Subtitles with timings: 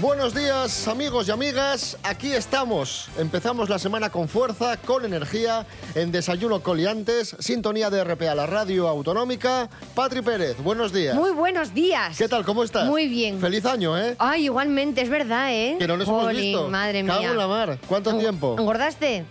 [0.00, 3.08] Buenos días amigos y amigas, aquí estamos.
[3.18, 5.66] Empezamos la semana con fuerza, con energía,
[5.96, 9.68] en Desayuno Coliantes, sintonía de RPA, la radio autonómica.
[9.96, 11.16] Patri Pérez, buenos días.
[11.16, 12.16] Muy buenos días.
[12.16, 12.44] ¿Qué tal?
[12.44, 12.86] ¿Cómo estás?
[12.86, 13.40] Muy bien.
[13.40, 14.14] Feliz año, ¿eh?
[14.20, 15.74] Ay, igualmente, es verdad, ¿eh?
[15.80, 16.68] Que no nos hemos visto.
[16.68, 17.30] madre Cago mía.
[17.32, 17.78] en la mar.
[17.88, 18.54] ¿Cuánto Eng- tiempo?
[18.56, 19.24] ¿Engordaste?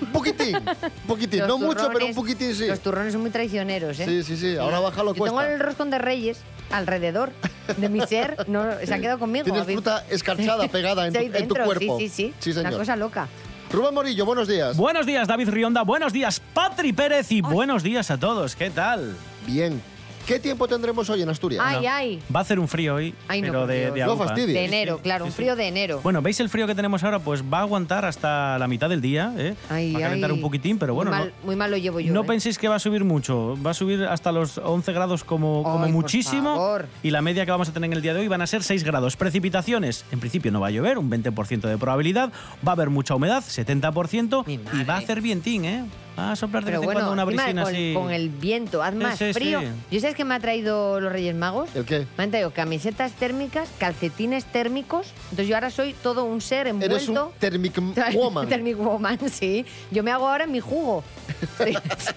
[0.00, 1.40] Un poquitín, un poquitín.
[1.40, 2.66] Los no mucho, pero un poquitín sí.
[2.66, 4.04] Los turrones son muy traicioneros, ¿eh?
[4.04, 4.56] Sí, sí, sí.
[4.56, 5.52] Ahora Yo tengo cuesta.
[5.52, 6.38] el roscón de reyes
[6.70, 7.30] alrededor
[7.76, 8.36] de mi ser.
[8.48, 9.44] No, se ha quedado conmigo.
[9.44, 11.98] Tienes fruta escarchada pegada en tu, Sí, en tu dentro, cuerpo.
[11.98, 12.52] Sí, sí, sí.
[12.52, 12.68] señor.
[12.68, 13.28] Una cosa loca.
[13.70, 14.76] Rubén Morillo, buenos días.
[14.76, 15.82] Buenos días, David Rionda.
[15.82, 17.32] Buenos días, Patri Pérez.
[17.32, 18.54] Y buenos días a todos.
[18.54, 19.16] ¿Qué tal?
[19.46, 19.82] Bien.
[20.26, 21.62] ¿Qué tiempo tendremos hoy en Asturias?
[21.64, 22.22] Ay, ay.
[22.34, 24.16] Va a hacer un frío hoy, Ay, no, pero de, de No.
[24.16, 26.00] De Sí, enero, claro, un frío de enero.
[26.02, 27.20] Bueno, ¿veis el frío que tenemos ahora?
[27.20, 29.54] Pues va a aguantar hasta la mitad del día, ¿eh?
[29.70, 30.36] Ay, va a calentar ay.
[30.36, 32.12] un poquitín, pero bueno, muy mal, no, muy mal lo llevo yo.
[32.12, 32.24] no ¿eh?
[32.24, 33.56] penséis que va a subir mucho.
[33.64, 36.56] Va a subir hasta los 11 grados como, como muchísimo.
[36.56, 36.86] favor.
[37.04, 38.64] Y la media que vamos a tener en el día de hoy van a ser
[38.64, 39.16] 6 grados.
[39.16, 42.32] Precipitaciones, en principio no va a llover, un 20% de probabilidad.
[42.66, 44.44] Va a haber mucha humedad, 70%.
[44.44, 45.84] Mi Y va a hacer vientín, ¿eh?
[46.18, 47.92] Va a soplar de Pero vez en bueno, cuando una brisina con, así.
[47.94, 49.60] con el viento, haz Sí, más sí, frío.
[49.60, 49.66] sí.
[49.90, 51.68] ¿Yo sabes qué me ha traído los Reyes Magos?
[51.74, 52.06] ¿El qué?
[52.16, 55.08] Me han traído camisetas térmicas, calcetines térmicos.
[55.24, 56.96] Entonces yo ahora soy todo un ser envuelto.
[56.96, 57.78] Eres un thermic
[58.14, 58.48] woman.
[58.48, 59.66] Thermic Woman, sí.
[59.90, 61.04] Yo me hago ahora mi jugo.
[61.58, 61.74] Sí,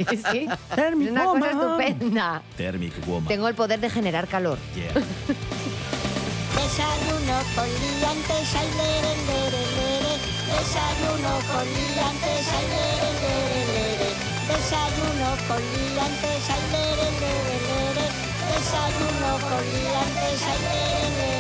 [0.08, 0.18] sí.
[0.32, 0.48] sí.
[0.76, 1.82] Thermic es una cosa Woman.
[1.92, 2.42] estupenda.
[2.56, 3.28] Thermic Woman.
[3.28, 4.58] Tengo el poder de generar calor.
[4.76, 4.94] Yeah.
[6.56, 10.14] Desayuno con liantes, ay, lere, lere, lere.
[10.48, 13.19] Desayuno con liantes, lere, lere.
[14.50, 18.06] Desayuno con liantes, ay, lere, lere, lere.
[18.52, 21.32] Desayuno con liantes, ay, lere,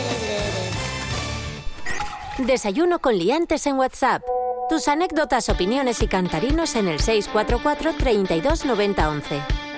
[2.38, 2.46] lere.
[2.46, 4.22] Desayuno con liantes en WhatsApp.
[4.70, 9.69] Tus anécdotas, opiniones y cantarinos en el 644 32 90 11.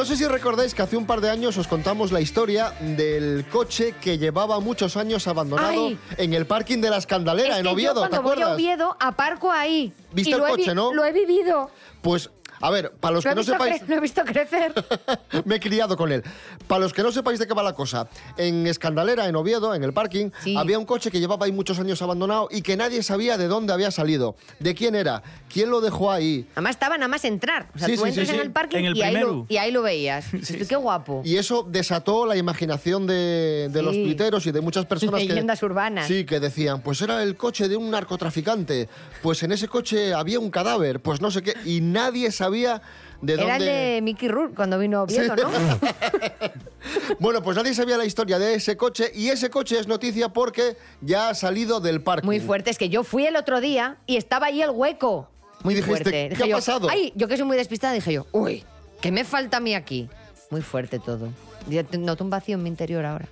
[0.00, 3.44] No sé si recordáis que hace un par de años os contamos la historia del
[3.52, 5.98] coche que llevaba muchos años abandonado Ay.
[6.16, 8.32] en el parking de la Escandalera, Es en que yo Oviedo, ¿te cuando voy a
[8.32, 8.54] acuerdas?
[8.54, 9.92] Oviedo, aparco ahí.
[10.10, 10.94] ¿Viste Y el coche, no?
[10.94, 11.70] Lo he vivido.
[12.00, 13.88] Pues, a ver, para los Lo que no sepáis...
[13.88, 14.72] lo he visto crecer.
[15.44, 16.22] Me he criado con él.
[16.66, 19.82] Para los que no sepáis de qué va la cosa, en Escandalera, en Oviedo, en
[19.84, 20.56] el parking, Sí.
[20.56, 23.72] había un coche que llevaba ahí muchos años abandonado y que nadie sabía de dónde
[23.72, 25.22] había salido, de quién era,
[25.52, 26.46] quién lo dejó ahí.
[26.54, 27.68] Además estaba nada más entrar.
[27.74, 29.18] O sea, Sí, tú sí, entras sí, en el parking En el y, ahí lo,
[29.20, 29.46] primero.
[29.48, 30.26] y ahí lo veías.
[30.68, 31.22] Qué guapo.
[31.24, 35.66] Y eso desató la imaginación de, de los tuiteros y de muchas personas Leyendas que...
[35.66, 36.06] urbanas.
[36.06, 38.88] Sí, que decían, pues era el coche de un narcotraficante,
[39.22, 43.34] pues en ese coche había un cadáver, pues no sé qué, y nadie sabía de
[43.34, 43.64] Era el dónde...
[43.64, 45.50] de Mickey Rourke cuando vino Oviedo, ¿no?
[47.18, 50.76] Bueno, pues nadie sabía la historia de ese coche y ese coche es noticia porque
[51.00, 52.26] ya ha salido del parking.
[52.26, 52.70] Muy fuerte.
[52.70, 55.28] Es que yo fui el otro día y estaba ahí el hueco.
[55.62, 56.10] Muy dijiste, fuerte.
[56.10, 56.88] ¿qué Dije ha yo, pasado?
[56.90, 58.64] Ay, yo que soy muy despistada, dije yo, uy,
[59.02, 60.08] ¿qué me falta a mí aquí?
[60.50, 61.28] Muy fuerte todo.
[61.68, 63.28] Yo noto un vacío en mi interior ahora.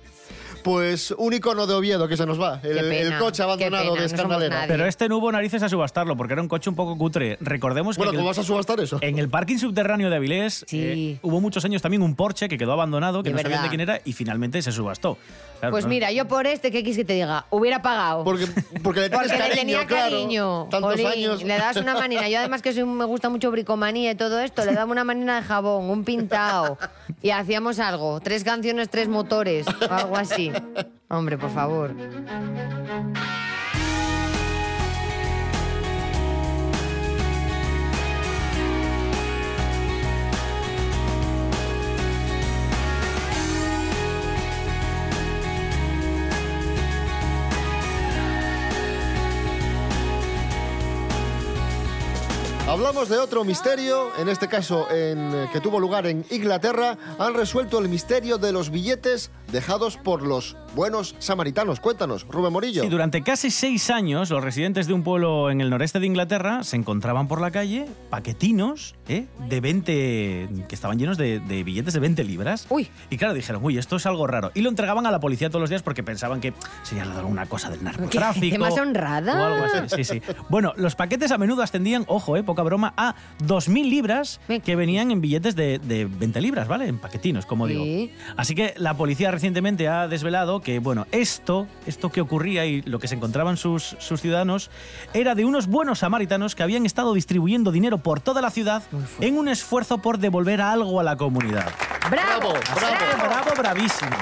[0.63, 3.93] Pues un icono de Oviedo que se nos va, el, Qué pena, el coche abandonado
[3.93, 4.65] pena, de Escandalera.
[4.67, 7.37] Pero este no hubo narices a subastarlo porque era un coche un poco cutre.
[7.41, 8.97] Recordemos bueno, que ¿cómo en el- vas a subastar eso?
[9.01, 10.81] en el parking subterráneo de Avilés Sí.
[10.81, 13.69] eh, hubo muchos años también un Porsche que quedó abandonado, que De no sabían de
[13.69, 15.17] quién era y finalmente se subastó.
[15.59, 15.89] Claro, Pues ¿no?
[15.89, 17.45] mira, yo por este, ¿qué quieres que te diga?
[17.49, 18.23] Hubiera pagado.
[18.23, 18.45] Porque,
[18.81, 20.03] porque le Porque cariño, le tenía claro.
[20.11, 20.67] cariño.
[20.71, 21.43] Tantos Jolín, años.
[21.43, 22.29] Le das una manina.
[22.29, 25.03] Yo además que soy, un- me gusta mucho bricomanía y todo esto, le daba una
[25.03, 26.77] manina de jabón, un pintado.
[27.21, 28.21] Y hacíamos algo.
[28.21, 29.67] Tres canciones, tres motores.
[29.67, 30.48] O algo así.
[31.09, 31.95] Hombre, por favor.
[52.79, 56.97] Hablamos de otro misterio, en este caso en, eh, que tuvo lugar en Inglaterra.
[57.19, 61.81] Han resuelto el misterio de los billetes dejados por los buenos samaritanos.
[61.81, 62.83] Cuéntanos, Rubén Morillo.
[62.83, 66.63] Sí, durante casi seis años, los residentes de un pueblo en el noreste de Inglaterra
[66.63, 69.25] se encontraban por la calle paquetinos ¿eh?
[69.49, 72.65] de 20, que estaban llenos de, de billetes de 20 libras.
[72.69, 72.89] Uy.
[73.09, 74.51] Y claro, dijeron, uy, esto es algo raro.
[74.53, 76.53] Y lo entregaban a la policía todos los días porque pensaban que
[76.83, 78.41] sería alguna cosa del narcotráfico.
[78.41, 79.33] gente más honrada.
[79.33, 79.95] O algo así.
[79.97, 80.21] Sí, sí.
[80.47, 85.11] Bueno, los paquetes a menudo ascendían, ojo, eh, poca broma, a 2.000 libras que venían
[85.11, 86.87] en billetes de, de 20 libras, ¿vale?
[86.87, 87.73] En paquetinos, como Sí.
[87.73, 88.13] digo.
[88.37, 92.99] Así que la policía recientemente ha desvelado que, bueno, esto, esto que ocurría y lo
[92.99, 94.69] que se encontraban sus, sus ciudadanos
[95.13, 98.83] era de unos buenos samaritanos que habían estado distribuyendo dinero por toda la ciudad
[99.19, 101.69] en un esfuerzo por devolver algo a la comunidad.
[102.09, 102.53] ¡Bravo!
[102.75, 104.15] Bravo, Así bravo, bravísimo.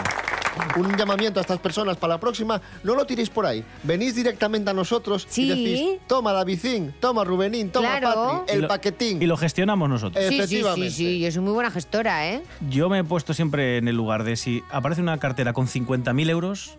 [0.78, 3.64] Un llamamiento a estas personas para la próxima, no lo tiréis por ahí.
[3.84, 5.44] Venís directamente a nosotros Sí.
[5.44, 8.40] y decís, toma Davidín, toma Rubenín, toma Claro.
[8.40, 9.22] Patri, Y el lo- paquetín.
[9.22, 10.24] Y lo gestionamos nosotros.
[10.24, 10.92] Sí, sí, sí, Efectivamente.
[10.92, 12.44] sí, yo soy muy buena gestora, ¿eh?
[12.70, 16.30] Yo me he puesto siempre en el lugar de si aparece una cartera con 50.000
[16.30, 16.76] euros,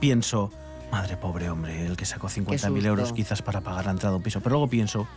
[0.00, 0.50] pienso,
[0.94, 2.86] madre pobre hombre, el que sacó 50.000 susto.
[2.88, 4.40] euros quizás para pagar la entrada a un piso.
[4.40, 5.08] Pero luego pienso,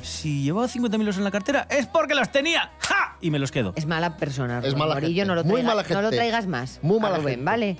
[0.00, 2.70] si llevaba 50.000 euros en la cartera es porque los tenía.
[2.78, 3.16] ¡Ja!
[3.20, 3.72] Y me los quedo.
[3.74, 6.16] Es mala persona, Es mala Morillo, gente, no lo muy traiga- mala No lo gente.
[6.16, 6.78] traigas más.
[6.82, 7.44] Muy a mala Rubén, gente.
[7.44, 7.76] ¿vale?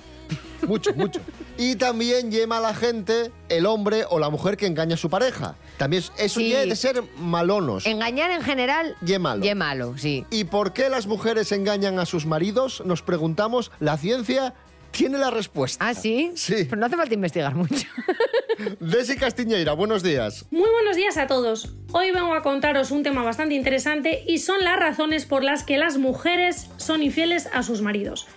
[0.67, 1.21] Mucho, mucho.
[1.57, 5.09] Y también llama a la gente el hombre o la mujer que engaña a su
[5.09, 5.55] pareja.
[5.77, 6.49] También es- eso Sí.
[6.49, 7.85] ya es de ser malonos.
[7.85, 8.95] Engañar en general...
[9.01, 9.43] Ye malo.
[9.43, 10.25] ye malo, sí.
[10.31, 12.81] ¿Y por qué las mujeres engañan a sus maridos?
[12.85, 13.71] Nos preguntamos.
[13.79, 14.55] La ciencia
[14.95, 15.87] tiene la respuesta.
[15.87, 16.31] ¿Ah, sí?
[16.35, 16.65] Sí.
[16.69, 17.87] Pero no hace falta investigar mucho.
[18.79, 20.45] Desi Castiñeira, buenos días.
[20.51, 21.73] Muy buenos días a todos.
[21.91, 25.77] Hoy vengo a contaros un tema bastante interesante y son las razones por las que
[25.77, 28.27] las mujeres son infieles a sus maridos.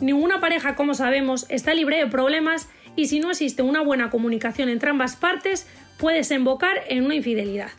[0.00, 4.68] Ninguna pareja, como sabemos, está libre de problemas y si no existe una buena comunicación
[4.68, 5.66] entre ambas partes,
[5.98, 7.70] puede desembocar en una infidelidad.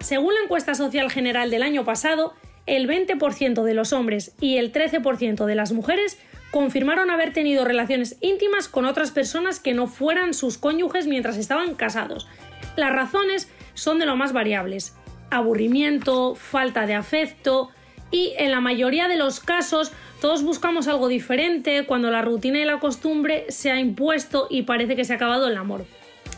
[0.00, 2.34] Según la encuesta social general del año pasado,
[2.66, 6.18] el 20% de los hombres y el 13% de las mujeres
[6.52, 11.74] confirmaron haber tenido relaciones íntimas con otras personas que no fueran sus cónyuges mientras estaban
[11.74, 12.28] casados.
[12.76, 14.94] Las razones son de lo más variables.
[15.30, 17.70] Aburrimiento, falta de afecto
[18.10, 22.66] y en la mayoría de los casos todos buscamos algo diferente cuando la rutina y
[22.66, 25.86] la costumbre se ha impuesto y parece que se ha acabado el amor.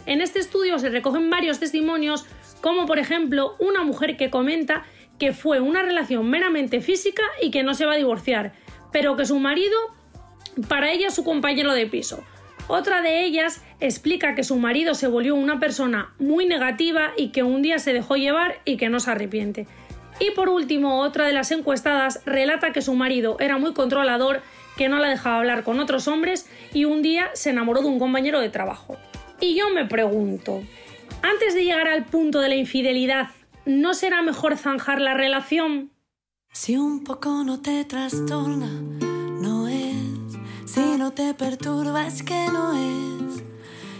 [0.06, 2.25] En este estudio se recogen varios testimonios,
[2.60, 4.84] como por ejemplo una mujer que comenta
[5.19, 8.52] que fue una relación meramente física y que no se va a divorciar,
[8.93, 9.76] pero que su marido,
[10.68, 12.22] para ella su compañero de piso.
[12.66, 17.42] Otra de ellas explica que su marido se volvió una persona muy negativa y que
[17.42, 19.66] un día se dejó llevar y que no se arrepiente.
[20.18, 24.42] Y por último, otra de las encuestadas relata que su marido era muy controlador,
[24.76, 27.98] que no la dejaba hablar con otros hombres y un día se enamoró de un
[27.98, 28.96] compañero de trabajo.
[29.40, 30.62] Y yo me pregunto,
[31.22, 33.28] antes de llegar al punto de la infidelidad,
[33.66, 35.90] ¿no será mejor zanjar la relación?
[36.52, 39.13] Si un poco no te trastorna.
[40.74, 43.44] Si no te perturba, es que no es.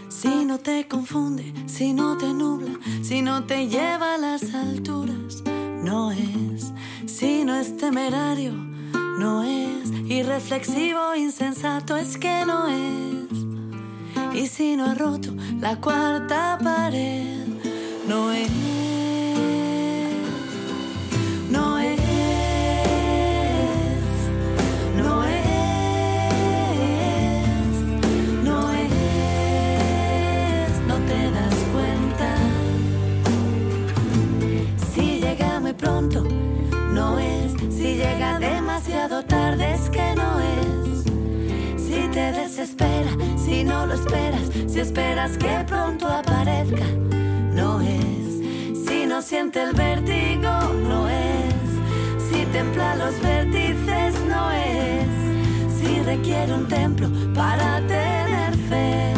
[0.09, 5.41] Si no te confunde, si no te nubla, si no te lleva a las alturas,
[5.81, 6.73] no es.
[7.05, 8.51] Si no es temerario,
[9.17, 9.89] no es.
[10.09, 14.35] Irreflexivo, insensato, es que no es.
[14.37, 17.47] Y si no ha roto la cuarta pared,
[18.05, 18.84] no es.
[36.13, 37.53] No es.
[37.69, 41.03] Si llega demasiado tarde, es que no es.
[41.81, 46.85] Si te desespera, si no lo esperas, si esperas que pronto aparezca,
[47.53, 48.85] no es.
[48.87, 50.51] Si no siente el vértigo,
[50.87, 51.55] no es.
[52.29, 55.07] Si templa los vértices, no es.
[55.77, 59.13] Si requiere un templo para tener fe,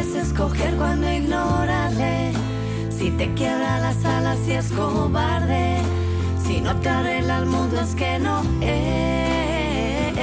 [0.00, 2.32] puedes escoger cuando ignorarle.
[2.90, 5.82] Si te quiebra las alas, si es cobarde.
[6.42, 10.18] Si no te arregla el mundo, es que no es.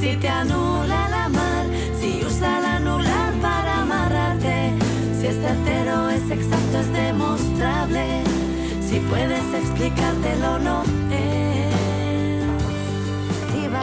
[0.00, 1.66] Si te anula el amar,
[2.00, 4.72] si usa el anular para amarrarte.
[5.18, 8.22] Si es certero, es exacto, es demostrable.
[8.88, 10.93] Si puedes explicártelo, no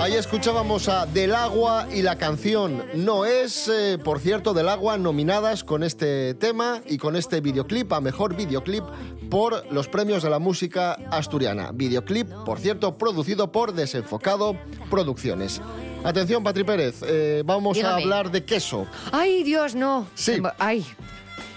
[0.01, 4.97] Ahí escuchábamos a Del Agua y la canción No es, eh, por cierto, Del Agua
[4.97, 8.83] nominadas con este tema y con este videoclip a mejor videoclip
[9.29, 11.69] por los premios de la música asturiana.
[11.71, 14.55] Videoclip, por cierto, producido por Desenfocado
[14.89, 15.61] Producciones.
[16.03, 17.93] Atención, Patri Pérez, eh, vamos Dígame.
[17.93, 18.87] a hablar de queso.
[19.11, 20.07] Ay, Dios, no.
[20.15, 20.41] Sí.
[20.57, 20.83] Ay,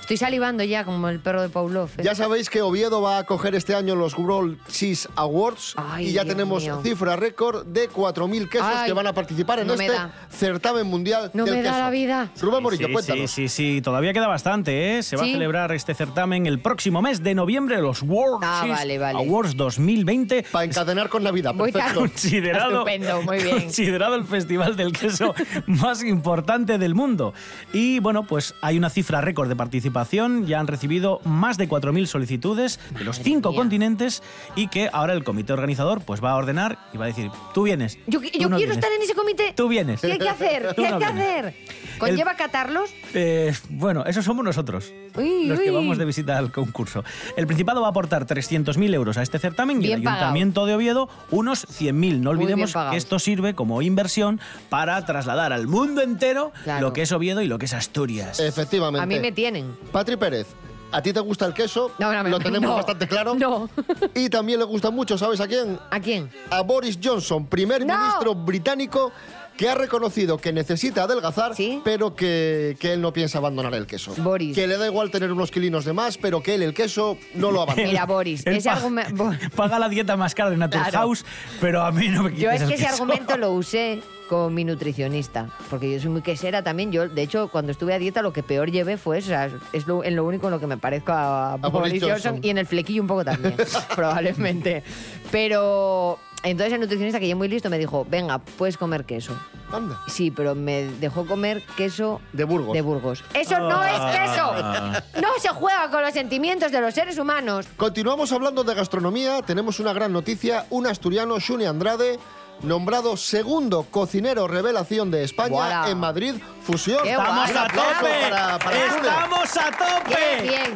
[0.05, 1.89] estoy salivando ya como el perro de Pavlov.
[1.97, 2.03] ¿eh?
[2.03, 6.13] Ya sabéis que Oviedo va a coger este año los World Cheese Awards Ay, y
[6.13, 6.81] ya Dios tenemos mío.
[6.83, 9.91] cifra récord de 4.000 quesos Ay, que van a participar en no este
[10.31, 11.83] certamen mundial No del me da queso.
[11.85, 12.31] la vida.
[12.41, 13.31] Rubén Morillo, sí, cuéntanos.
[13.31, 15.03] Sí, sí, sí, todavía queda bastante, ¿eh?
[15.03, 15.33] Se va a Sí.
[15.33, 19.19] celebrar este certamen el próximo mes de noviembre, los World Ah, Cheese vale, vale.
[19.21, 20.45] Awards 2020.
[20.53, 22.01] Para encadenar con Navidad, perfecto.
[22.01, 23.61] Considerado, Estupendo, muy bien.
[23.63, 25.35] considerado el festival del queso
[25.67, 27.33] más importante del mundo.
[27.73, 29.57] Y bueno, pues hay una cifra récord de
[30.05, 30.47] participación.
[30.47, 33.59] Ya han recibido más de 4.000 solicitudes de los cinco mía.
[33.59, 34.23] continentes
[34.57, 37.63] y que ahora el comité organizador pues va a ordenar y va a decir, tú
[37.63, 37.99] vienes.
[38.07, 38.77] Yo, tú yo no quiero vienes".
[38.77, 39.53] estar en ese comité.
[39.57, 40.01] Tú vienes.
[40.01, 40.75] ¿Qué hay que hacer?
[40.77, 41.25] ¿Qué hay no que vienes.
[41.29, 41.55] hacer?
[41.99, 42.91] ¿Conlleva catarlos?
[43.15, 45.77] Eh, bueno, eso somos nosotros, Uy, los que uy.
[45.77, 47.05] vamos de visita al concurso.
[47.37, 50.23] El Principado va a aportar 300.000 euros a este certamen y Bien el pagado.
[50.25, 52.19] Ayuntamiento de Oviedo unos 100.000.
[52.21, 56.89] No olvidemos que esto sirve como inversión para trasladar al mundo entero Claro.
[56.89, 58.41] lo que es Oviedo y lo que es Asturias.
[58.41, 59.03] Efectivamente.
[59.03, 59.73] A mí me tienen.
[59.93, 60.49] Patri Pérez,
[60.93, 61.93] ¿a ti te gusta el queso?
[61.99, 62.77] No, no, Lo tenemos no.
[62.77, 63.35] bastante claro.
[63.35, 63.69] No.
[64.15, 65.79] Y también le gusta mucho, ¿sabes a quién?
[65.91, 66.31] ¿A quién?
[66.51, 69.13] A Boris Johnson, primer ministro británico
[69.57, 71.81] que ha reconocido que necesita adelgazar, ¿Sí?
[71.85, 74.13] pero que, que él no piensa abandonar el queso.
[74.19, 74.55] Boris.
[74.55, 77.51] Que le da igual tener unos kilinos de más, pero que él el queso no
[77.53, 77.89] lo abandona.
[77.89, 79.31] Mira, Boris, ese pa- argumento...
[79.57, 81.59] Paga la dieta más cara de Naturhaus, Claro.
[81.61, 82.95] pero a mí no me Yo es el que ese queso.
[83.05, 86.91] argumento lo usé con mi nutricionista, porque yo soy muy quesera también.
[86.91, 89.27] Yo, de hecho, cuando estuve a dieta, lo que peor llevé fue eso.
[89.27, 92.03] O sea, es lo, en lo único en lo que me parezco a, Boris Boris
[92.03, 92.21] Johnson.
[92.33, 92.41] Johnson.
[92.43, 93.55] y en el flequillo un poco también,
[93.95, 94.83] probablemente.
[95.31, 99.33] Pero entonces el nutricionista, que ya muy listo, me dijo, venga, puedes comer queso.
[99.73, 100.01] Anda.
[100.07, 102.75] Sí, pero me dejó comer queso De Burgos.
[102.75, 103.25] de Burgos.
[103.35, 105.03] ¡Eso no es Ah.
[105.03, 105.21] queso!
[105.21, 107.67] No se juega con los sentimientos de los seres humanos.
[107.77, 109.43] Continuamos hablando de gastronomía.
[109.43, 110.67] Tenemos una gran noticia.
[110.71, 112.19] Un asturiano, Shuni Andrade,
[112.63, 115.91] nombrado segundo cocinero revelación de España Guala.
[115.91, 117.05] en Madrid Fusión.
[117.07, 118.87] ¡Estamos a para- para.
[118.87, 120.15] ¡Estamos a tope!
[120.15, 120.75] ¡Qué bien!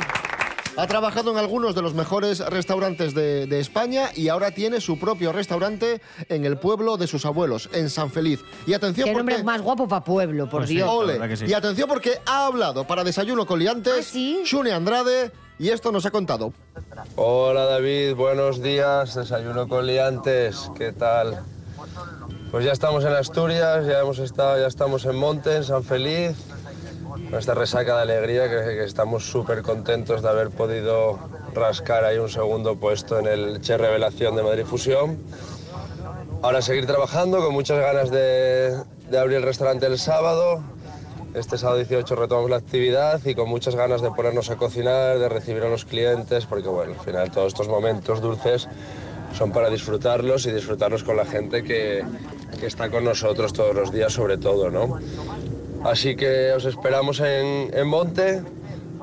[0.79, 4.97] Ha trabajado en algunos de los mejores restaurantes de, de España y ahora tiene su
[4.97, 8.45] propio restaurante en el pueblo de sus abuelos, en San Feliz.
[8.65, 9.33] Y atención Qué porque...
[9.33, 10.77] nombre más guapo para pueblo, por Pues sí.
[10.77, 10.89] Dios.
[10.89, 11.37] Ole.
[11.37, 11.47] Sí.
[11.49, 14.41] Y atención porque ha hablado para Desayuno con Liantes, ¿Ah, sí?
[14.45, 16.53] Shuni Andrade, y esto nos ha contado.
[17.17, 21.41] Hola David, buenos días, desayuno con liantes, ¿qué tal?
[22.53, 26.37] Pues ya estamos en Asturias, ya hemos estado, ya estamos en Monte, en San Feliz,
[27.37, 31.19] esta resaca de alegría que, estamos súper contentos de haber podido
[31.55, 35.19] rascar ahí un segundo puesto en el Che Revelación de Madrid Fusión.
[36.43, 38.77] Ahora seguir trabajando con muchas ganas de,
[39.11, 40.63] de abrir el restaurante el sábado.
[41.35, 45.29] Este sábado 18 retomamos la actividad y con muchas ganas de ponernos a cocinar, de
[45.29, 48.69] recibir a los clientes, porque bueno, al final todos estos momentos dulces
[49.37, 52.03] son para disfrutarlos y disfrutarlos con la gente que,
[52.59, 54.99] que está con nosotros todos los días sobre todo, ¿no?
[55.85, 58.43] Así que os esperamos en, en Monte,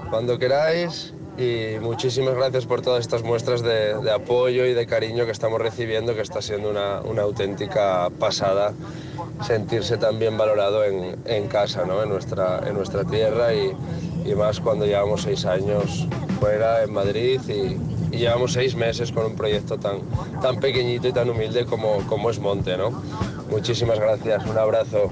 [0.10, 5.32] cuando queráis, y muchísimas gracias por todas estas muestras de, apoyo y de cariño que
[5.32, 8.74] estamos recibiendo, que está siendo una, una auténtica pasada
[9.46, 12.02] sentirse tan bien valorado en, en casa, ¿no?
[12.04, 13.74] en, nuestra, en nuestra tierra y,
[14.26, 16.08] y más cuando llevamos seis años
[16.40, 20.00] fuera en Madrid y, y llevamos seis meses con un proyecto tan,
[20.42, 22.78] tan pequeñito y tan humilde como, como es Monte.
[22.78, 22.92] ¿no?
[23.50, 25.12] Muchísimas gracias, un abrazo.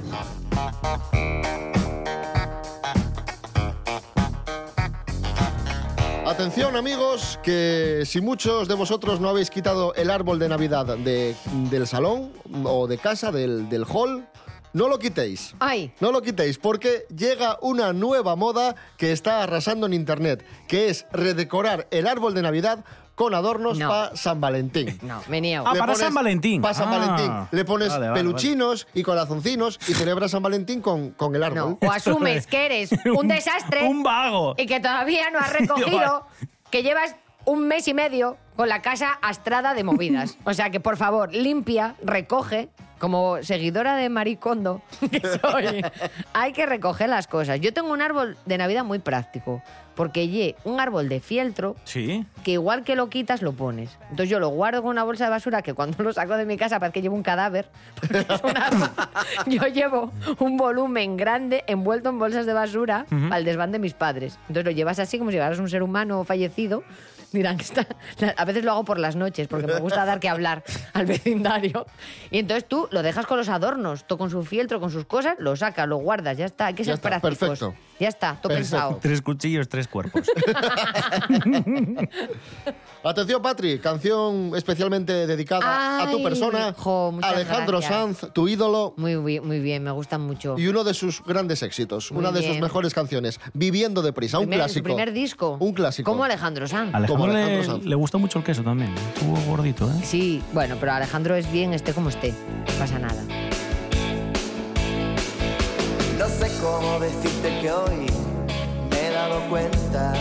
[6.25, 11.35] Atención amigos, que si muchos de vosotros no habéis quitado el árbol de Navidad de-
[11.69, 12.31] del salón
[12.63, 14.25] o de casa, del, del hall,
[14.71, 15.53] no lo quitéis.
[15.59, 20.89] Ay, No lo quitéis porque llega una nueva moda que está arrasando en internet, que
[20.89, 22.83] es redecorar el árbol de Navidad
[23.15, 23.89] con adornos No.
[23.89, 24.97] para San Valentín.
[25.03, 25.65] no, me niego.
[25.67, 26.61] Ah, Le para San Valentín.
[26.61, 26.97] Para San Ah.
[26.97, 27.31] Valentín.
[27.51, 31.77] Le pones Vale, vale, peluchinos y corazoncinos y celebras San Valentín con, con el árbol.
[31.81, 34.55] No, o asumes que eres un desastre Un vago.
[34.57, 36.25] y que todavía no has recogido,
[36.71, 37.15] que llevas
[37.45, 40.37] un mes y medio con la casa astrada de movidas.
[40.45, 42.69] O sea que, por favor, limpia, recoge.
[43.03, 44.81] Como seguidora de Maricondo
[45.11, 45.83] que soy,
[46.31, 47.59] hay que recoger las cosas.
[47.59, 49.61] Yo tengo un árbol de Navidad muy práctico,
[49.93, 52.25] porque lle un árbol de fieltro Sí.
[52.45, 53.89] que igual que lo quitas, lo pones.
[54.03, 56.55] Entonces yo lo guardo con una bolsa de basura que cuando lo saco de mi
[56.55, 57.67] casa parece que llevo un cadáver.
[58.09, 58.25] es
[59.47, 64.39] yo llevo un volumen grande envuelto en bolsas de basura al desván de mis padres.
[64.47, 66.83] Entonces lo llevas así como si llevaras un ser humano fallecido.
[67.33, 67.85] Dirán que está...
[68.37, 70.63] A veces lo hago por las noches porque me gusta dar que hablar
[70.93, 71.85] al vecindario.
[72.31, 75.35] Y entonces tú lo dejas con los adornos, todo con su fieltro, con sus cosas,
[75.39, 76.67] lo sacas, lo guardas, ya está.
[76.67, 77.59] Hay que Ya ser está, prácticos.
[77.59, 77.75] perfecto.
[78.03, 78.99] Ya está, todo pensado.
[79.01, 80.27] Tres cuchillos, tres cuerpos.
[83.05, 86.73] Atención, Patri, canción especialmente dedicada a tu persona.
[86.77, 88.17] jo, Alejandro gracias.
[88.19, 88.93] Sanz, tu ídolo.
[88.97, 90.55] Muy bien, muy bien, me gustan mucho.
[90.57, 94.47] Y uno de sus grandes éxitos, Muy una de sus mejores canciones, Viviendo deprisa, un
[94.47, 94.83] Primer- su clásico.
[94.83, 95.57] primer disco.
[95.61, 96.11] Un clásico.
[96.11, 96.93] Como Alejandro Sanz.
[96.93, 97.85] Alejandro, Como le, Alejandro Sanz.
[97.85, 98.93] le gustó mucho el queso también.
[99.13, 99.93] Estuvo gordito, ¿eh?
[100.03, 102.31] Sí, bueno, pero Alejandro es bien, esté como esté.
[102.31, 103.21] No pasa nada.
[106.23, 108.07] No sé cómo decirte que hoy
[108.89, 110.13] me he dado cuenta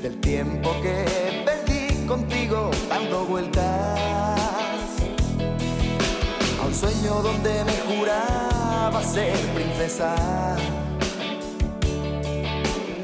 [0.00, 3.98] del tiempo que perdí contigo dando vueltas
[6.60, 10.14] a un sueño donde me juraba ser princesa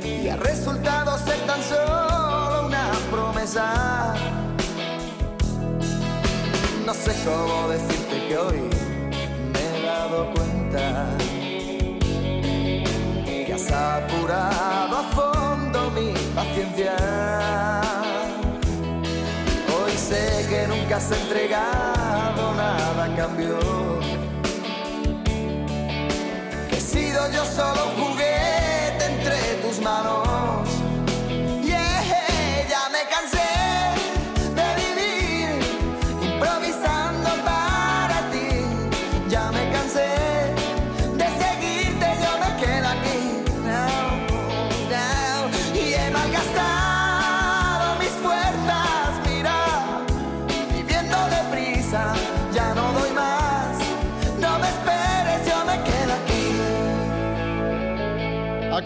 [0.04, 4.14] y ha resultado ser tan solo una promesa.
[6.86, 8.87] No sé cómo decirte que hoy
[13.46, 16.96] que has apurado a fondo mi paciencia.
[19.74, 23.58] Hoy sé que nunca has entregado nada a cambio.
[26.70, 28.27] Que he sido yo solo un juguete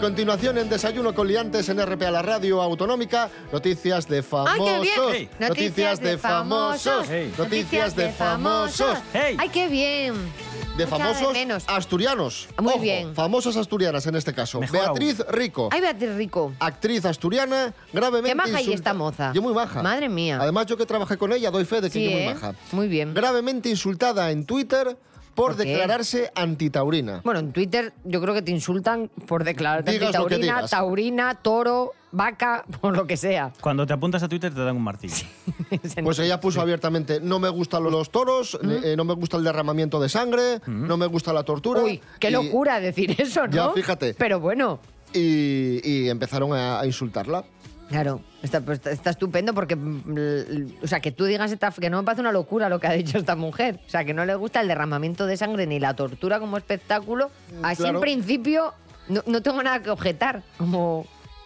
[0.03, 5.15] continuación, en Desayuno con Liantes en RPA, la radio autonómica, noticias de famosos.
[5.39, 7.07] Noticias de famosos.
[7.09, 7.33] Hey.
[7.37, 8.97] Noticias de famosos.
[9.13, 9.37] Hey.
[9.39, 10.13] ¡Ay, qué bien!
[10.75, 11.63] De famosos menos.
[11.67, 12.49] asturianos.
[12.61, 13.15] Muy Ojo, bien.
[13.15, 14.59] Famosas asturianas en este caso.
[14.59, 14.99] Mejor aún.
[14.99, 15.69] Beatriz Rico.
[15.71, 16.51] ¡Ay, Beatriz Rico!
[16.59, 19.31] Actriz asturiana, gravemente Qué maja y insulta- esta moza.
[19.33, 19.81] Yo muy maja.
[19.81, 20.37] Madre mía.
[20.41, 22.33] Además, yo que trabajé con ella, doy fe de que Sí, yo muy ¿eh?
[22.33, 22.55] maja.
[22.73, 23.13] Muy bien.
[23.13, 24.97] Gravemente insultada en Twitter
[25.35, 27.21] por, ¿Por declararse antitaurina.
[27.23, 32.63] Bueno, en Twitter yo creo que te insultan por declararte Digas que taurina, toro, vaca,
[32.81, 33.51] por lo que sea.
[33.61, 35.15] Cuando te apuntas a Twitter te dan un martillo.
[36.03, 39.99] Pues ella puso abiertamente, no me gustan los toros, eh, no me gusta el derramamiento
[39.99, 41.81] de sangre, no me gusta la tortura.
[41.81, 43.53] Uy, qué y- locura decir eso, ¿no?
[43.53, 44.13] Ya, fíjate.
[44.13, 44.79] Pero bueno,
[45.13, 47.43] Y, y empezaron a, a insultarla.
[47.89, 51.89] Claro, está, pues, está- estupendo porque, mm, l- o sea, que tú digas esta, que
[51.89, 53.79] no me parece una locura lo que ha dicho esta mujer.
[53.85, 57.29] O sea, que no le gusta el derramamiento de sangre ni la tortura como espectáculo.
[57.61, 57.97] Así Claro.
[57.97, 58.73] en principio
[59.09, 60.43] no, no tengo nada que objetar.
[60.57, 61.05] Como,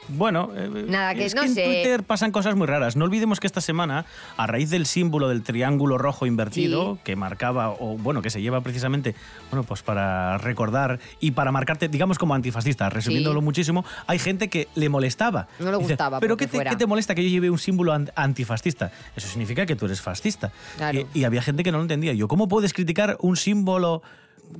[0.09, 1.63] Bueno, eh, Nada, que es no que en sé.
[1.65, 2.95] Twitter pasan cosas muy raras.
[2.95, 4.05] No olvidemos que esta semana,
[4.37, 7.01] a raíz del símbolo del triángulo rojo invertido, Sí.
[7.03, 9.15] que marcaba, o bueno, que se lleva precisamente,
[9.51, 13.43] bueno, pues para recordar y para marcarte, digamos, como antifascista, resumiéndolo Sí.
[13.43, 15.47] muchísimo, hay gente que le molestaba.
[15.59, 16.71] No le Dice, gustaba ¿Pero porque qué te, fuera".
[16.71, 18.91] qué te molesta que yo lleve un símbolo an- antifascista?
[19.15, 20.51] Eso significa que tú eres fascista.
[20.77, 20.99] Claro.
[21.13, 22.13] Y, y había gente que no lo entendía.
[22.13, 24.01] Yo, ¿cómo puedes criticar un símbolo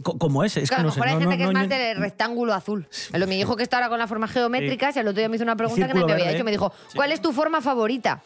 [0.03, 0.61] como ese?
[0.61, 1.97] Es Claro, que a no sé, hay no- gente no- que es no- más del
[1.97, 2.87] rectángulo azul.
[3.13, 4.99] Lo, mi hijo que está ahora con las formas geométricas, Sí.
[4.99, 6.43] el otro día me hizo una pregunta que nadie me había hecho.
[6.43, 6.71] Me dijo.
[6.95, 8.21] ¿cuál es tu forma favorita?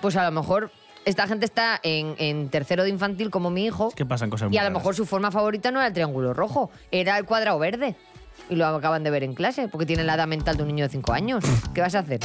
[0.00, 0.70] Pues a lo mejor
[1.04, 3.88] esta gente está en, en tercero de infantil como mi hijo.
[3.88, 4.80] Es que pasan cosas muy Y a lo raras.
[4.80, 7.96] mejor su forma favorita no era el triángulo rojo, era el cuadrado verde.
[8.50, 10.84] Y lo acaban de ver en clase, porque tienen la edad mental de un niño
[10.84, 11.44] de 5 años.
[11.74, 12.20] ¿Qué vas a hacer?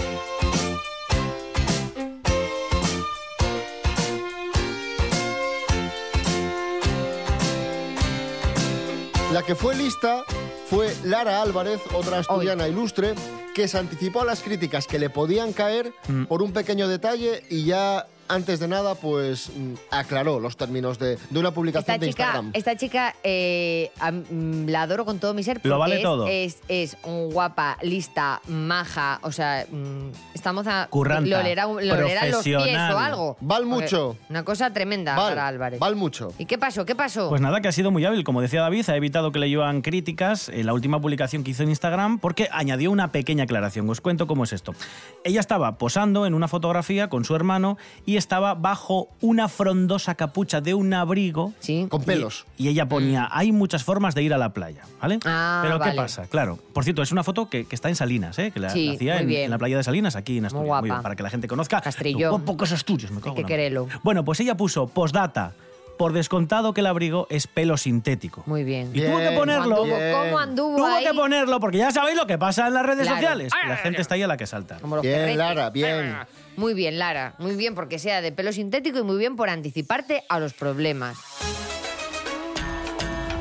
[9.37, 10.23] La que fue lista
[10.67, 13.13] fue Lara Álvarez, otra asturiana ilustre,
[13.53, 16.23] que se anticipó a las críticas que le podían caer Mm.
[16.25, 21.17] por un pequeño detalle y ya antes de nada pues mm, aclaró los términos de,
[21.29, 22.51] de una publicación Esta de chica, Instagram.
[22.55, 23.91] esta chica eh,
[24.31, 25.57] mm, la adoro con todo mi ser.
[25.57, 26.27] Lo porque vale es, todo.
[26.27, 29.19] Es, es un guapa, lista, maja.
[29.21, 29.65] O sea,
[30.37, 30.87] estamos a.
[30.89, 32.57] Curranta, le olerá- le olerán los pies
[32.93, 33.37] o algo.
[33.41, 34.17] Val Porque mucho.
[34.29, 35.79] Una cosa tremenda Val, para Álvarez.
[35.79, 36.33] val mucho.
[36.37, 36.85] ¿Y qué pasó?
[36.85, 37.29] ¿Qué pasó?
[37.29, 38.23] Pues nada, que ha sido muy hábil.
[38.23, 41.63] Como decía David, ha evitado que le llevan críticas en la última publicación que hizo
[41.63, 43.89] en Instagram porque añadió una pequeña aclaración.
[43.89, 44.73] Os cuento cómo es esto.
[45.23, 50.61] Ella estaba posando en una fotografía con su hermano y estaba bajo una frondosa capucha
[50.61, 51.53] de un abrigo.
[51.59, 51.87] Sí.
[51.89, 52.45] Con pelos.
[52.57, 55.19] Y, y ella ponía, hay muchas formas de ir a la playa, ¿vale?
[55.25, 56.25] Ah, Pero ¿qué pasa?
[56.27, 56.59] Claro.
[56.73, 58.51] Por cierto, es una foto que, que está en Salinas, ¿eh?
[58.51, 60.67] Que la, Sí, la hacía en, en la playa de Salinas, aquí en Asturias.
[60.67, 60.81] guapa.
[60.83, 61.79] bien, para que la gente conozca.
[61.81, 62.21] Castrillón.
[62.31, 63.87] Lo guapo que es Asturias, me cago que en la- quererlo.
[64.03, 65.53] Bueno, pues ella puso postdata.
[65.97, 68.43] Por descontado que el abrigo es pelo sintético.
[68.45, 68.91] Muy bien.
[68.93, 69.77] Y tuvo que ponerlo.
[69.77, 70.13] ¿Cómo anduvo, Bien.
[70.25, 71.03] cómo anduvo Tuvo ahí?
[71.05, 73.15] que ponerlo porque ya sabéis lo que pasa en las redes Claro.
[73.19, 73.51] sociales.
[73.63, 74.77] que la gente está ahí a la que salta.
[74.79, 75.37] Como los Bien, perretes.
[75.37, 76.15] Lara, bien.
[76.55, 77.33] Muy bien, Lara.
[77.39, 81.17] Muy bien porque sea de pelo sintético y muy bien por anticiparte a los problemas.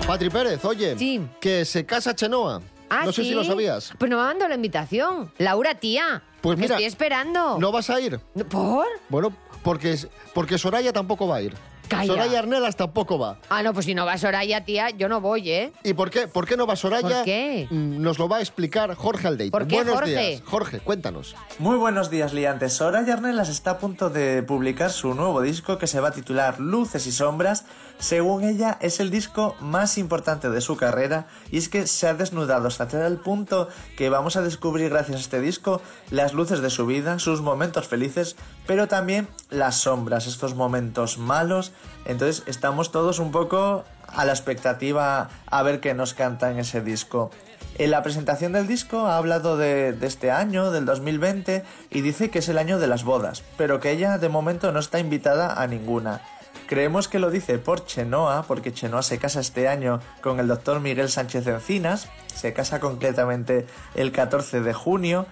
[0.07, 1.21] Patri Pérez, oye, Sí.
[1.41, 2.63] que se casa Chenoa.
[2.89, 3.29] Ah, no sé ¿sí?
[3.31, 3.93] si lo sabías.
[3.99, 5.33] Pues no me mandado la invitación.
[5.39, 6.23] Laura, tía.
[6.47, 7.59] Pues mira, Estoy esperando.
[7.59, 8.21] ¿No vas a ir?
[8.49, 8.87] ¿Por?
[9.09, 9.33] Bueno,
[9.65, 9.99] porque,
[10.33, 11.55] porque Soraya tampoco va a ir.
[11.89, 12.07] Calla.
[12.07, 13.39] Soraya Arnelas tampoco va.
[13.49, 15.73] Ah, no, pues si no va Soraya, tía, yo no voy, ¿eh?
[15.83, 16.29] ¿Y por qué?
[16.29, 17.09] ¿Por qué no va Soraya?
[17.17, 17.67] ¿Por qué?
[17.71, 19.51] Mm, Nos lo va a explicar Jorge Aldeite.
[19.51, 20.11] ¿Por qué, Buenos Jorge?
[20.29, 20.43] días.
[20.45, 21.35] Jorge, cuéntanos.
[21.59, 22.75] Muy buenos días, liantes.
[22.75, 26.61] Soraya Arnelas está a punto de publicar su nuevo disco que se va a titular
[26.61, 27.65] Luces y Sombras.
[27.99, 32.15] Según ella, es el disco más importante de su carrera y es que se ha
[32.15, 35.81] desnudado hasta tal punto que vamos a descubrir gracias a este disco
[36.11, 41.73] las luces de su vida, sus momentos felices, pero también las sombras, estos momentos malos.
[42.05, 46.83] Entonces estamos todos un poco a la expectativa a ver qué nos canta en ese
[46.83, 47.31] disco.
[47.79, 52.31] En la presentación del disco ha hablado de, de, este año, del 2020, y dice
[52.31, 55.61] que es el año de las bodas, pero que ella de momento no está invitada
[55.61, 56.23] a ninguna.
[56.67, 60.81] Creemos que lo dice por Chenoa, porque Chenoa se casa este año con el doctor
[60.81, 65.27] Miguel Sánchez Encinas, se casa concretamente el 14 de junio,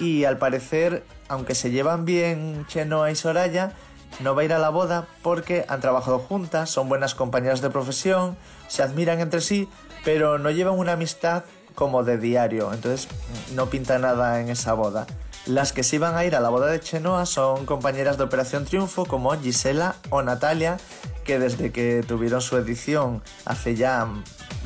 [0.00, 3.74] y al parecer, aunque se llevan bien Chenoa y Soraya,
[4.18, 7.70] no va a ir a la boda porque han trabajado juntas, son buenas compañeras de
[7.70, 9.68] profesión, se admiran entre sí,
[10.04, 11.44] pero no llevan una amistad
[11.76, 13.08] como de diario, entonces
[13.54, 15.06] no pinta nada en esa boda.
[15.46, 18.64] Las que sí van a ir a la boda de Chenoa son compañeras de Operación
[18.64, 20.78] Triunfo como Gisela o Natalia,
[21.24, 24.06] que desde que tuvieron su edición hace ya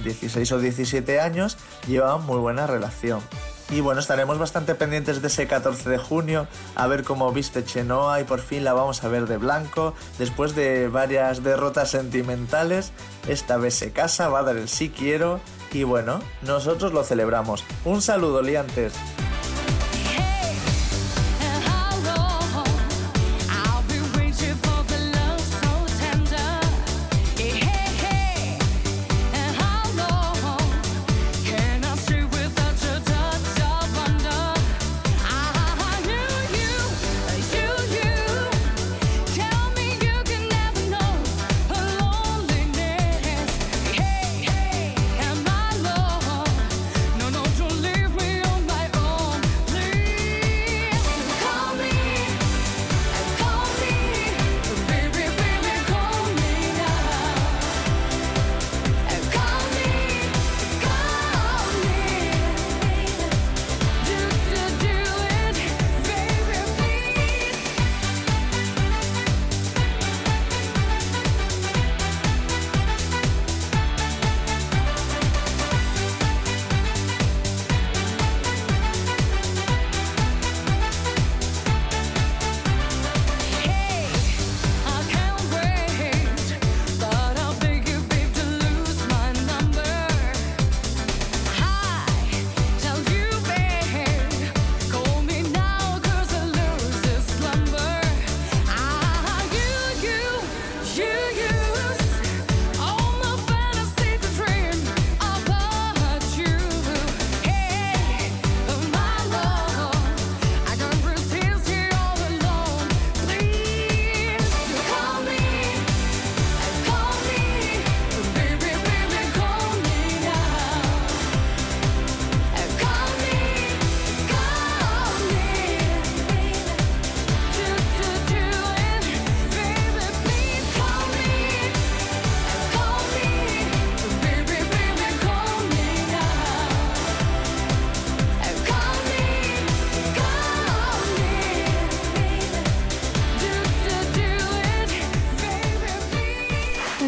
[0.05, 1.57] 16 o 17 años
[1.89, 3.21] llevaban muy buena relación.
[3.71, 8.21] Y bueno, estaremos bastante pendientes de ese 14 de junio, a ver cómo viste Chenoa
[8.21, 9.95] y por fin la vamos a ver de blanco.
[10.19, 12.93] Después de varias derrotas sentimentales,
[13.27, 15.41] esta vez se casa, va a dar el sí quiero
[15.73, 17.65] y bueno, nosotros lo celebramos.
[17.85, 18.93] Un saludo, liantes.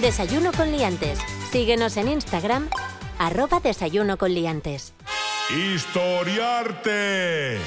[0.08, 1.18] Desayuno con liantes.
[1.52, 2.70] Síguenos en Instagram,
[3.18, 4.94] arroba desayuno con liantes.
[5.54, 7.58] Historiarte.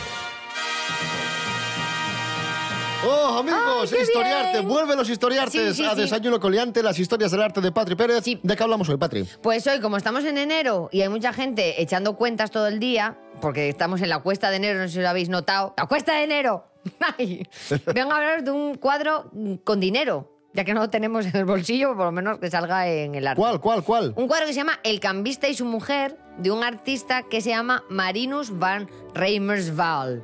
[3.05, 4.57] Oh, amigos, ¡Ay, qué historiarte.
[4.57, 4.67] bien!
[4.67, 6.01] Vuelven los historiartes Sí, sí, a sí.
[6.01, 8.23] Desayuno Coliante, las historias del arte de Patri Pérez.
[8.41, 9.23] ¿De qué hablamos hoy, Patri?
[9.43, 13.19] Pues hoy, como estamos en enero y hay mucha gente echando cuentas todo el día,
[13.39, 15.75] porque estamos en la cuesta de enero, no sé si lo habéis notado.
[15.77, 16.65] ¡La cuesta de enero!
[17.19, 17.47] Ay,
[17.93, 19.29] Vengo a hablaros de un cuadro
[19.63, 22.87] con dinero, ya que no lo tenemos en el bolsillo, por lo menos que salga
[22.87, 23.39] en el arte.
[23.41, 24.13] ¿Cuál, cuál, cuál?
[24.15, 27.49] Un cuadro que se llama El cambista y su mujer, de un artista que se
[27.49, 30.23] llama Marinus van Reimersval.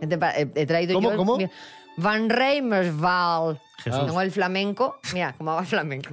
[0.00, 1.16] ¿Qué te pa- He, traído ¿Cómo, yo...
[1.16, 1.36] cómo?
[1.36, 1.50] mira,
[1.96, 3.60] Van Reimersval.
[3.82, 4.06] Jesús.
[4.06, 4.98] Tengo el flamenco.
[5.12, 6.10] Mira, cómo va el flamenco.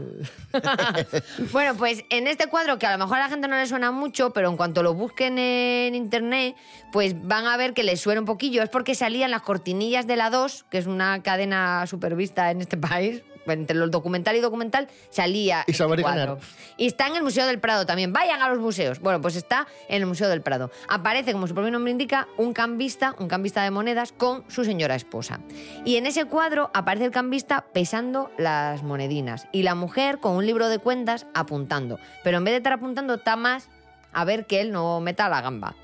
[1.51, 3.91] bueno, pues en este cuadro, que a lo mejor a la gente no le suena
[3.91, 6.55] mucho, pero en cuanto lo busquen en internet,
[6.91, 8.61] pues van a ver que les suena un poquillo.
[8.63, 12.77] Es porque salían las cortinillas de la 2, que es una cadena supervista en este
[12.77, 13.23] país.
[13.47, 15.95] Entre los documental y documental salía este cuadro.
[15.95, 16.37] Ricaner.
[16.77, 18.13] Y está en el Museo del Prado también.
[18.13, 18.99] Vayan a los museos.
[18.99, 20.71] Bueno, pues está en el Museo del Prado.
[20.87, 24.95] Aparece, como su propio nombre indica, un cambista, un cambista de monedas con su señora
[24.95, 25.39] esposa.
[25.85, 30.45] Y en ese cuadro aparece el cambista pesando las monedinas y la mujer con un
[30.45, 31.99] libro de cuentas apuntando.
[32.23, 33.69] Pero en vez de estar apuntando, está más
[34.13, 35.75] a ver que él no meta la gamba.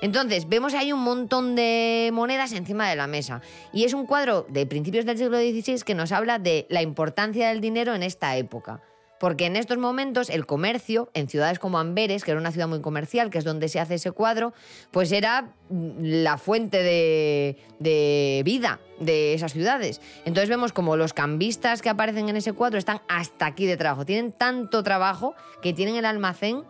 [0.00, 3.40] Entonces, vemos ahí un montón de monedas encima de la mesa.
[3.72, 7.48] Y es un cuadro de principios del siglo XVI que nos habla de la importancia
[7.48, 8.80] del dinero en esta época.
[9.18, 12.80] Porque en estos momentos el comercio, en ciudades como Amberes, que era una ciudad muy
[12.80, 14.52] comercial, que es donde se hace ese cuadro,
[14.92, 20.00] pues era mm, la fuente de, de vida de esas ciudades.
[20.24, 24.06] Entonces vemos como los cambistas que aparecen en ese cuadro están hasta aquí de trabajo.
[24.06, 26.62] Tienen tanto trabajo que tienen el almacén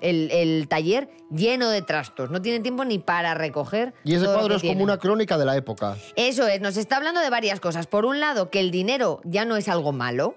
[0.00, 2.30] el, el taller lleno de trastos.
[2.30, 3.94] No tienen tiempo ni para recoger.
[4.04, 5.96] Y ese todo cuadro es como una crónica de la época.
[6.16, 7.86] Eso es, nos está hablando de varias cosas.
[7.86, 10.36] Por un lado, que el dinero ya no es algo malo,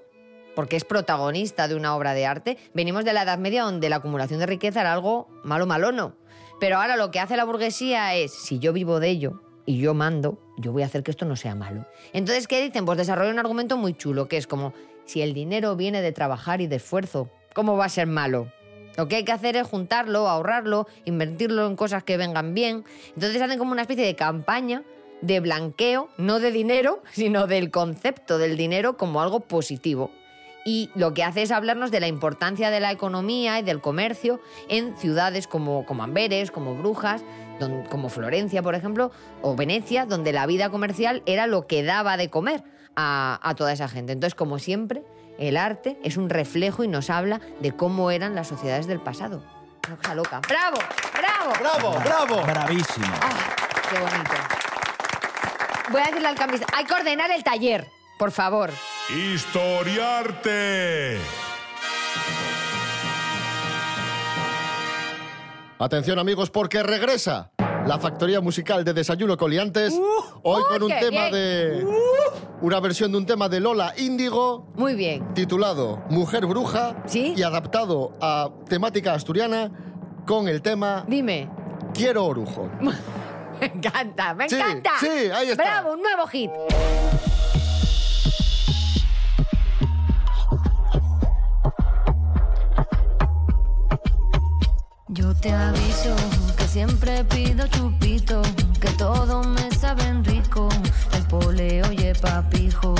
[0.55, 2.57] porque es protagonista de una obra de arte.
[2.73, 6.15] Venimos de la Edad Media donde la acumulación de riqueza era algo malo, malono.
[6.59, 9.93] Pero ahora lo que hace la burguesía es, si yo vivo de ello y yo
[9.93, 11.85] mando, yo voy a hacer que esto no sea malo.
[12.11, 12.85] Entonces, ¿qué dicen?
[12.85, 14.73] Pues desarrolla un argumento muy chulo, que es como,
[15.05, 18.51] si el dinero viene de trabajar y de esfuerzo, ¿cómo va a ser malo?
[18.97, 22.83] Lo que hay que hacer es juntarlo, ahorrarlo, invertirlo en cosas que vengan bien.
[23.15, 24.83] Entonces hacen como una especie de campaña
[25.21, 30.11] de blanqueo, no de dinero, sino del concepto del dinero como algo positivo.
[30.65, 34.41] Y lo que hace es hablarnos de la importancia de la economía y del comercio
[34.67, 37.23] en ciudades como, como Amberes, como Brujas,
[37.89, 42.29] como Florencia, por ejemplo, o Venecia, donde la vida comercial era lo que daba de
[42.29, 42.63] comer
[42.95, 44.11] a toda esa gente.
[44.11, 45.03] Entonces, como siempre,
[45.39, 49.43] el arte es un reflejo y nos habla de cómo eran las sociedades del pasado.
[49.81, 50.41] Cosa loca.
[50.47, 50.77] ¡Bravo!
[51.17, 51.53] ¡Bravo!
[51.59, 51.99] ¡Bravo!
[52.01, 52.43] ¡Bravo!
[52.45, 53.07] Bravísimo.
[53.21, 53.55] ¡Ah,
[53.89, 54.31] ¡Qué bonito!
[55.91, 57.87] Voy a decirle al cambista, hay que ordenar el taller,
[58.19, 58.69] por favor.
[59.09, 60.37] Historiarte.
[65.79, 67.51] Atención amigos, porque regresa
[67.89, 69.99] la factoría musical de Desayuno Coliantes.
[70.43, 71.31] hoy con un tema bien.
[71.31, 71.87] de...
[72.61, 74.67] Una versión de un tema de Lola Índigo.
[74.75, 75.33] Muy bien.
[75.33, 77.01] Titulado Mujer Bruja.
[77.07, 77.33] ¿Sí?
[77.35, 79.71] Y adaptado a temática asturiana
[80.27, 81.49] con el tema Dime.
[81.95, 82.69] Quiero Orujo.
[83.59, 84.91] Me encanta, me Sí, encanta.
[85.01, 85.63] sí, ahí está.
[85.81, 86.49] Bravo, un nuevo hit.
[95.09, 96.15] Yo te aviso
[96.69, 98.43] siempre pido chupito,
[98.79, 100.69] que todo me saben rico,
[101.13, 102.93] el poleo el papijo.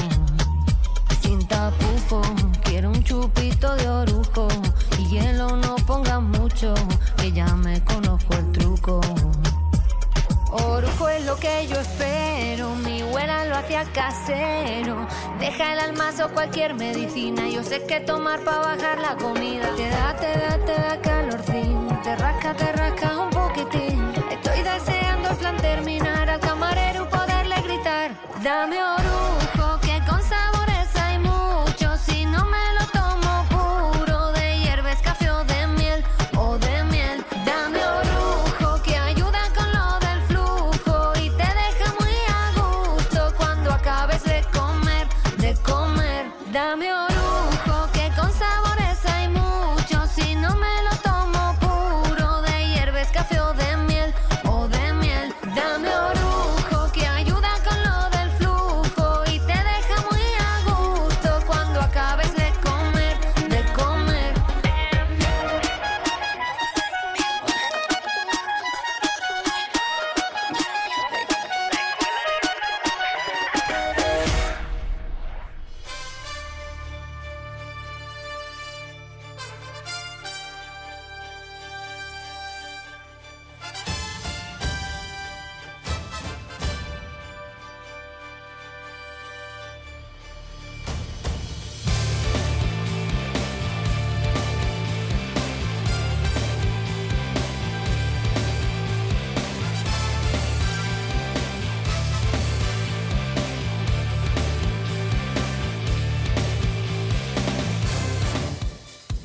[1.21, 2.21] Sin tapujo,
[2.63, 4.47] quiero un chupito de orujo
[4.97, 6.73] y hielo no pongas mucho,
[7.17, 8.51] que ya me conozco el
[11.25, 15.07] lo que yo espero, mi abuela lo hacía casero.
[15.39, 19.67] Deja el almazo cualquier medicina, yo sé que tomar para bajar la comida.
[19.75, 24.13] Te da, te da, te da calorcín, te rasca, te rasca un poquitín.
[24.31, 28.11] Estoy deseando el plan terminar, al camarero poderle gritar.
[28.43, 29.38] Dame orujo,
[46.51, 47.28] Dame orujo,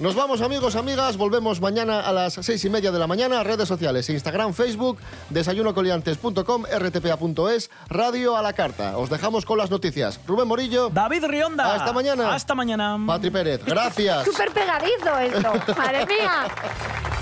[0.04, 3.66] Nos vamos amigos, amigas, volvemos mañana a las seis y media de la mañana, redes
[3.66, 4.98] sociales, Instagram, Facebook,
[5.30, 8.98] desayunocoliantes.com, rtpa.es, radio a la carta.
[8.98, 10.20] Os dejamos con las noticias.
[10.26, 10.90] Rubén Morillo.
[10.90, 11.74] David Rionda.
[11.74, 12.34] Hasta mañana.
[12.34, 12.98] Hasta mañana.
[13.06, 14.26] Patri Pérez, gracias.
[14.26, 15.74] Súper pegadizo esto.
[15.78, 17.13] Madre mía.